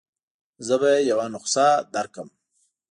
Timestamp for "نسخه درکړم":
1.33-2.29